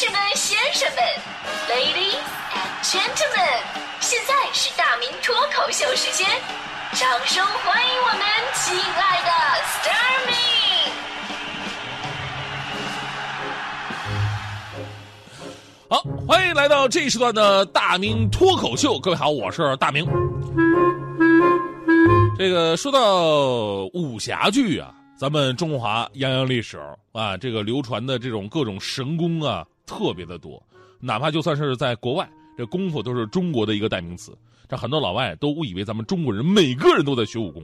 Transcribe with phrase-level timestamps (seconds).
[0.00, 1.04] 士们、先生们
[1.68, 2.16] ，Ladies
[2.54, 3.60] and Gentlemen，
[4.00, 6.26] 现在是大明脱口秀时间，
[6.94, 8.22] 掌声欢迎我们
[8.54, 9.30] 亲爱的
[9.62, 10.34] s t a r m y
[15.90, 18.98] 好，欢迎来到这一时段的大明脱口秀。
[18.98, 20.08] 各位好，我是大明。
[22.38, 26.80] 这个说到武侠剧啊，咱们中华泱泱历史
[27.12, 30.62] 啊，这个流传的这种各种神功啊，特别的多。
[31.00, 34.32] 哪怕就算是在国外，这功夫都是中国的一个代名词。
[34.68, 37.60] 这很多老外都误以为咱们中国人每个人都在学武功。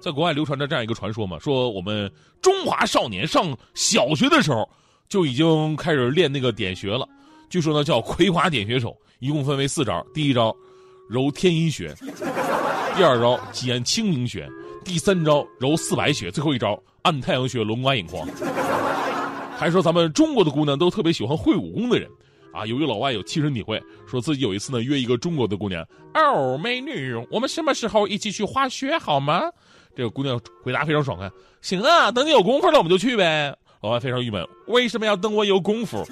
[0.00, 2.10] 在国外流传着这样一个传说嘛，说我们
[2.42, 4.68] 中华少年上小学的时候
[5.08, 7.08] 就已经开始练那个点穴了。
[7.48, 10.04] 据说呢叫葵花点穴手，一共分为四招。
[10.12, 10.54] 第一招
[11.08, 11.94] 揉天阴穴，
[12.96, 14.48] 第二招挤清明穴，
[14.84, 18.26] 第三招揉四白穴，最后一招按太阳穴、龙瓜眼眶。
[19.58, 22.08] 还说咱们中国的姑娘都特别喜欢会武功的人。
[22.50, 25.84] 啊，有一个老外有亲身体会，说自己有一次呢约一个中国的姑娘，
[26.14, 29.42] 哦，美女，我们什么时候一起去滑雪好吗？
[29.94, 33.54] 这个姑娘回答非常爽快，行啊，等你有功夫了我们就去呗。
[33.82, 36.04] 老外非常郁闷，为什么要等我有功夫？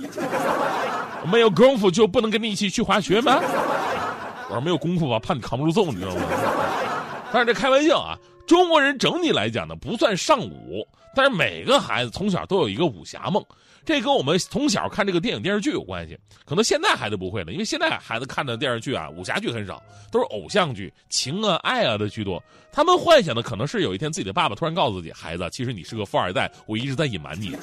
[1.32, 3.40] 没有功夫就不能跟你一起去滑雪吗？
[4.48, 6.22] 我说没有功夫吧，怕你扛不住揍，你知道吗？
[7.32, 8.16] 但是这开玩笑啊，
[8.46, 13.44] 中国人整体来讲呢不算尚武，但是每个孩子从小都有一个武侠梦。
[13.84, 19.80] 这跟我们从小看这个电影电视剧有关系，可能现在孩子不会了，因为现在孩子看的电视剧啊，武侠剧很少，
[20.10, 22.42] 都是偶像剧、情啊、爱啊的居多。
[22.72, 27.54] 他们幻想的可能是有一天自己的爸爸突然告诉自己，孩子，其实你是个富二代，我一直在隐瞒你，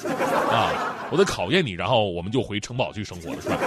[0.50, 3.58] 啊，我在考验你，然后我们就回城堡去生活了，是吧？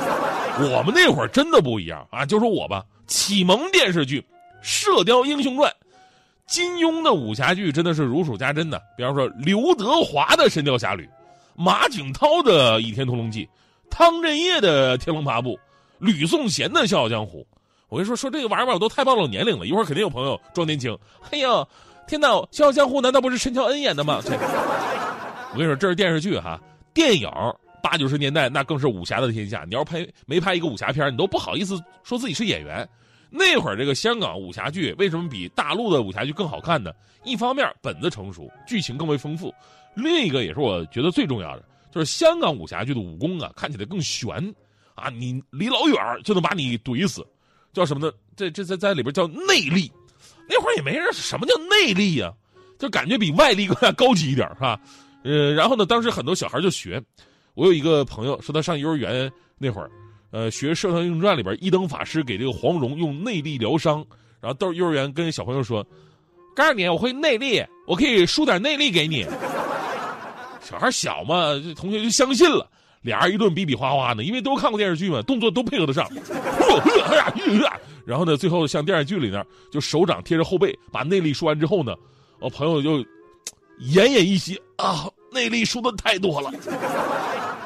[0.76, 4.20] 我们那会儿真的不一样啊，就说我吧，启蒙电视剧
[4.64, 5.72] 《射雕英雄传》，
[6.48, 11.04] 金庸的武侠剧真的是如数家珍的，比方说刘德华的《神雕侠侣》。
[11.60, 13.46] 马景涛的《倚天屠龙记》，
[13.90, 15.54] 汤镇业的《天龙八部》，
[15.98, 17.40] 吕颂贤的《笑傲江湖》。
[17.90, 19.66] 我跟你说，说这个玩意儿我都太暴露年龄了。
[19.66, 20.96] 一会儿肯定有朋友装年轻。
[21.32, 21.66] 哎呀，
[22.08, 24.22] 天哪，《笑傲江湖》难道不是陈乔恩演的吗？
[25.52, 26.62] 我跟你说，这是电视剧哈，
[26.94, 27.28] 电影
[27.82, 29.64] 八九十年代那更是武侠的天下。
[29.68, 32.88] 你要拍没拍一个武侠片，你都不好意思说自己是演员。
[33.30, 36.92] 那会儿这个香港武侠剧为什么比大陆的武侠剧更好看呢？
[37.24, 39.54] 一方面本子成熟，剧情更为丰富。
[39.96, 44.30] 另一个也是我觉得最重要的，就是香港武侠剧的武功啊，看起来更悬，
[44.96, 47.26] 啊，你离老远就能把你怼死，
[47.74, 48.14] 叫什么呢？
[48.36, 49.92] 这这在在里边叫内力。
[50.50, 52.34] 那会儿也没人什么叫内力呀，
[52.80, 54.80] 就感觉比外力更加 高级一点，是吧？
[55.24, 57.04] 呃，然后呢，当时很多小孩就学。
[57.56, 59.90] 我有一个朋友说，他上幼儿园那会儿，
[60.32, 64.06] 呃，学《射雕英雄传》里边一灯法师给这个黄蓉用内力疗伤，
[64.42, 65.86] 然后到幼儿园跟小朋友说
[66.56, 69.26] ：“告诉你，我会内力，我可以输点内力给你。”
[70.62, 72.70] 小孩小嘛，同学就相信了，
[73.02, 76.06] 俩人一顿比比划划的，因为都看过电视剧嘛，动作都配合得上。
[78.06, 81.96] 然后呢，最后像电视剧里那就手掌贴着后背，把内力输完之后呢，
[82.40, 82.98] 我朋友就
[83.80, 86.52] 奄奄一息啊，内力输的太多了，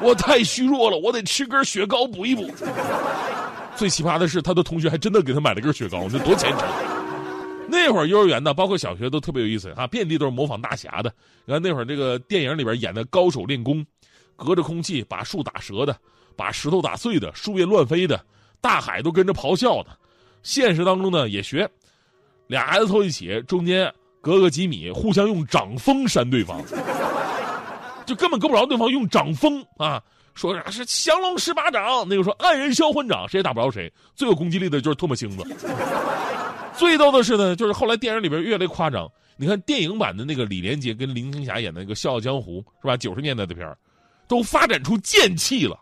[0.02, 2.50] 我太虚弱了，我得吃根雪糕补一补。
[3.76, 6.60] 最奇葩的是，他的同学还真的给他买了根雪糕，这多虔诚。
[7.68, 11.10] 那会儿幼儿园呢，包括小学都特别有意思啊，遍地都是模仿大侠的。
[11.46, 13.84] 你看那会儿这个电影里边演的高手练功，
[14.36, 15.96] 隔着空气把树打折的，
[16.36, 18.22] 把石头打碎的，树叶乱飞的，
[18.60, 19.88] 大海都跟着咆哮的。
[20.42, 21.66] 现实当中呢也学，
[22.46, 23.90] 俩孩子凑一起，中间
[24.20, 26.62] 隔个几米，互相用掌风扇对方，
[28.06, 30.02] 就根本够不着对方用掌风啊。
[30.34, 33.92] 说啥是降龙十八掌，那个说黯然销魂掌，谁也打不着谁。
[34.14, 35.44] 最有攻击力的就是唾沫星子。
[36.74, 39.06] 最逗的是呢，就是后来电影里边越来越夸张。
[39.36, 42.96] 你看电影版的那个李连杰跟林青霞演的那个《笑傲江湖》，是吧？
[42.96, 43.76] 九十年代的片儿，
[44.26, 45.78] 都发展出剑气了，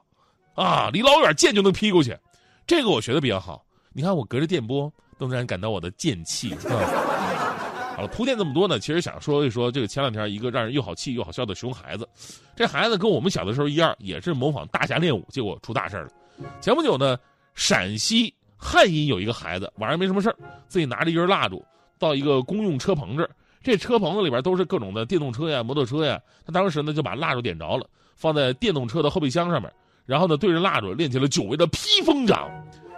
[0.57, 2.17] 啊，离老远剑就能劈过去。
[2.67, 3.65] 这个我学的比较好。
[3.93, 6.57] 你看我隔着电波都能让人感到我的剑气。
[8.01, 12.09] 好了，铺垫这么多呢，其实想说一说这个前两天一个让人又好气又好笑的熊孩子。
[12.57, 16.09] 这孩子跟我们小的时候一样，也是模仿大侠练武，结果出大事了。
[16.63, 17.19] 前不久呢，
[17.55, 18.33] 陕西。
[18.57, 20.37] 汉阴有一个孩子，晚上没什么事儿，
[20.67, 21.63] 自己拿着一根蜡烛
[21.99, 23.31] 到一个公用车棚这儿。
[23.63, 26.19] 这车棚子里边都是各种的电动车呀、摩托车呀。
[26.47, 27.87] 他当时呢就把蜡烛点着了，
[28.17, 29.71] 放在电动车的后备箱上面，
[30.07, 32.51] 然后呢对着蜡烛练起了久违的劈风掌，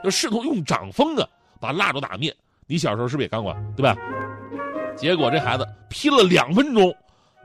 [0.02, 1.28] 就试图用掌风啊
[1.60, 2.32] 把蜡烛打灭。
[2.66, 3.96] 你小时候是不是也干过，对吧？
[4.96, 6.94] 结果这孩子劈了两分钟，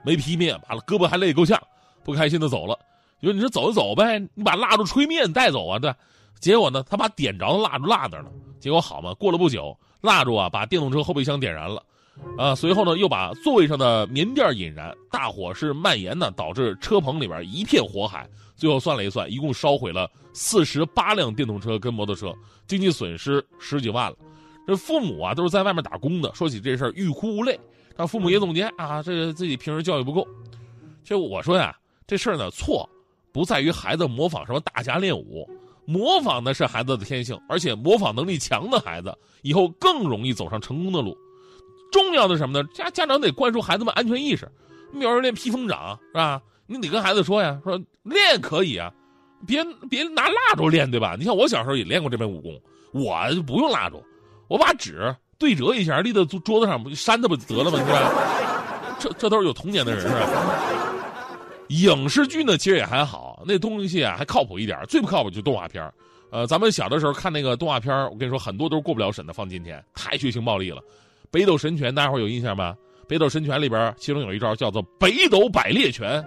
[0.03, 1.59] 没劈灭，把胳膊还累够呛，
[2.03, 2.77] 不开心的走了。
[3.19, 5.93] 你说你说走就走呗，你把蜡烛吹灭，你带走啊，对。
[6.39, 8.31] 结果呢，他把点着的蜡烛落那了。
[8.59, 11.81] 结果好嘛，过了不久，蜡烛啊把电动车后备箱点燃了。
[12.37, 18.27] 啊，随后呢又把座位上的棉垫引燃，大火是蔓延呢，导致车棚里边一片火海。
[18.55, 22.33] 最后算了一算，一共烧毁了四十八辆电动车跟摩托车，
[22.67, 24.17] 经济损失十几万了。
[24.67, 27.57] 这父母啊都是在外面打工的，说起这事儿欲哭无泪。
[27.95, 30.27] 但父母也总结啊，这个自己平时教育不够。
[31.01, 31.75] 其实我说呀，
[32.05, 32.87] 这事儿呢错，
[33.31, 35.49] 不在于孩子模仿什么大侠练武，
[35.85, 41.17] 模仿的是孩子的天性，而且模仿能力强的孩子以后更容易走上成功的路。
[41.91, 42.67] 重要的是什么呢？
[42.73, 44.51] 家家长得灌输孩子们安全意识。
[44.91, 46.41] 你比如说练披风掌是吧？
[46.67, 48.93] 你得跟孩子说呀，说练可以啊，
[49.47, 51.15] 别别拿蜡烛练，对吧？
[51.17, 52.61] 你像我小时候也练过这门武功，
[52.91, 54.03] 我就不用蜡烛，
[54.47, 57.79] 我把纸对折一下，立在桌子上，不就扇它不就得了吗？
[57.79, 58.11] 是吧？
[58.99, 60.27] 这这都是有童年的人是吧？
[61.69, 64.79] 影视剧呢，其实也还好，那东西啊还靠谱一点。
[64.87, 65.91] 最不靠谱就动画片
[66.31, 70.81] 呃，咱们小的时候看那个动画片我跟你说，很多都是过不了审的，放今天太血腥暴力了。
[71.29, 72.75] 北斗神拳，大家伙有印象吗？
[73.07, 76.23] 北斗神拳里边，其中有一招叫做北斗百裂拳。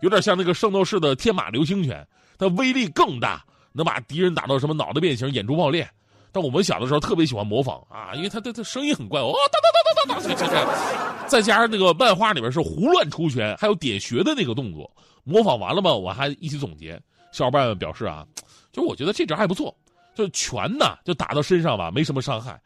[0.00, 2.06] 有点像那个圣斗士的天马流星拳，
[2.38, 5.88] 它威力更大，能把敌人打到什么脑袋变形、眼珠爆裂。
[6.32, 14.90] 但我们小的时候特别喜欢模仿啊，因为他他他声音很怪哦，哒哒哒哒哒哒，这这，再加上那个漫画里边是胡乱出拳，还有点穴的那个动作，
[15.24, 16.98] 模仿完了嘛，我还一起总结。
[17.32, 18.24] 小伙伴们表示啊，
[18.72, 19.74] 就我觉得这招还不错，
[20.14, 22.58] 就拳呐，就打到身上吧，没什么伤害。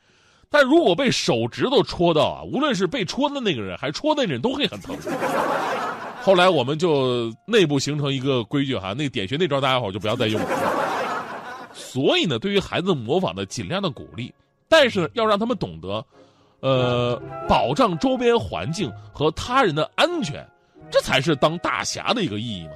[0.48, 4.96] 但如果被手指头戳到啊，无论是被戳的那个人，还是戳那人，都会很疼。
[6.22, 10.48] 后来我们就内部形成一个规矩哈，那点穴那招大家伙就不要再用了。
[11.78, 14.32] 所以呢，对于孩子模仿的尽量的鼓励，
[14.66, 16.02] 但是要让他们懂得，
[16.60, 20.42] 呃，保障周边环境和他人的安全，
[20.90, 22.72] 这才是当大侠的一个意义嘛。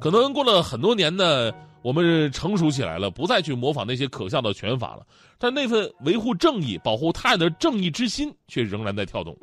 [0.00, 1.52] 可能过了很多年呢，
[1.82, 5.06] 我们成熟起来了，不再去模仿那些可笑的拳法了，
[5.38, 9.36] 但那份维护正义、保护他人的正义之心却仍然在跳动。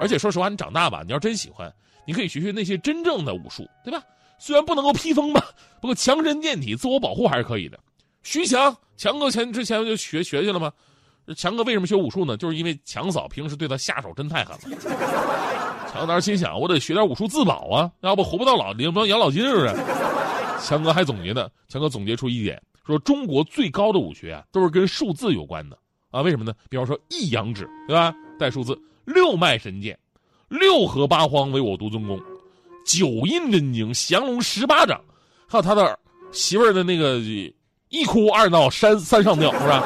[0.00, 1.72] 而且说实话，你长大吧，你要真喜欢。
[2.04, 4.02] 你可以学学那些真正的武术，对吧？
[4.38, 5.42] 虽然不能够披风吧，
[5.80, 7.78] 不过强身健体、自我保护还是可以的。
[8.26, 10.72] 徐强，强哥前之前就学学去了吗？
[11.36, 12.36] 强哥为什么学武术呢？
[12.36, 15.88] 就是因为强嫂平时对他下手真太狠了。
[15.92, 19.76] 强当时心想，我得学点武术自保啊，要不活不到老，领不到养老金是不是？
[20.60, 25.78] 强哥还总结呢，强哥总结出一点，说中国最高的武学啊，都是跟数字有关的
[26.10, 26.20] 啊。
[26.20, 26.52] 为什么呢？
[26.68, 28.12] 比方说一阳指，对吧？
[28.40, 29.96] 带数字，六脉神剑。
[30.48, 32.20] 六合八荒为我独尊功，
[32.84, 35.00] 九阴真经降龙十八掌，
[35.46, 35.96] 还有他的
[36.32, 37.20] 媳妇儿的那个
[37.96, 39.82] 一哭二闹三三上吊是吧？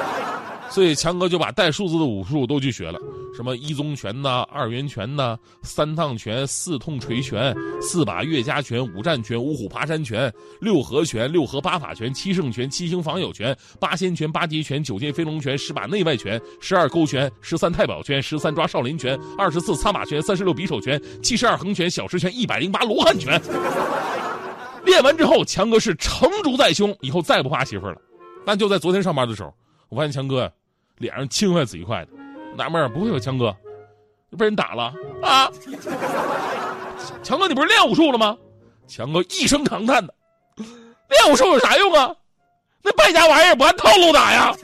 [0.68, 2.98] 所以强哥就把带数字的武术都去学了，
[3.36, 23.40] 什么一宗拳呐、二元拳呐、三趟拳、四痛锤拳、四把岳家拳、五战拳、五虎爬山拳、六合拳、六合八法拳、七圣拳、七星防友拳、八仙拳、八极拳、九剑飞龙拳、十把内外拳、十二勾拳、十三太保拳、十三抓少林拳、二十四擦马拳、三十六匕首拳、七十二横拳、小十拳、一百零八罗汉拳。
[24.84, 27.96] 练完之后，强哥是成竹在胸，以后再不怕媳妇了。
[28.44, 29.54] 但就在昨天上班的时候，
[29.88, 30.50] 我发现强哥。
[30.98, 32.10] 脸上青快紫一块的，
[32.58, 33.56] 纳闷儿不会有强哥
[34.36, 34.92] 被人打了
[35.22, 35.50] 啊？
[37.24, 38.36] 强哥，你不是练武术了吗？
[38.86, 40.12] 强哥一声长叹的，
[40.56, 42.14] 练武术有啥用啊？
[42.82, 44.54] 那败家玩意儿不按套路打呀？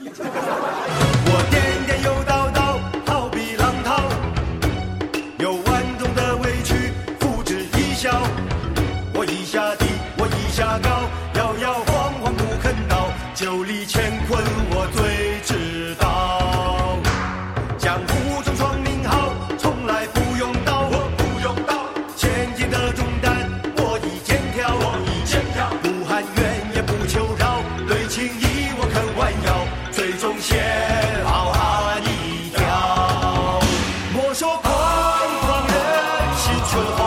[36.69, 37.06] to the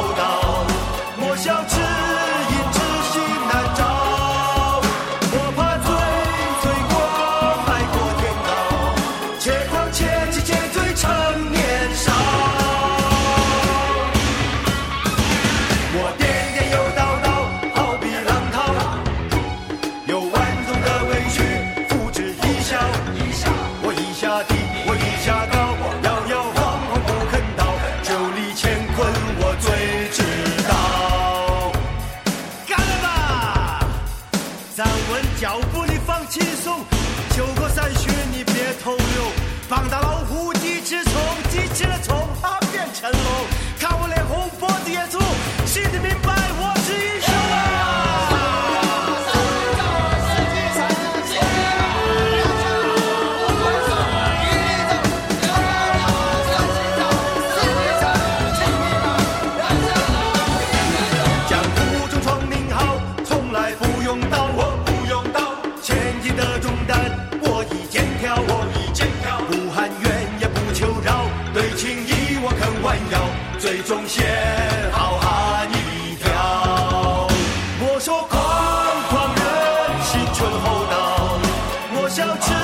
[82.21, 82.60] show too.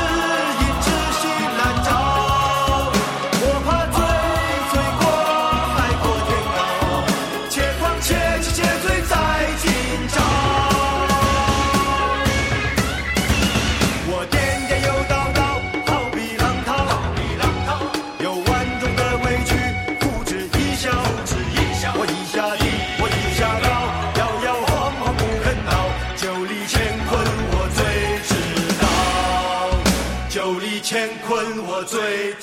[31.96, 32.35] 最知道。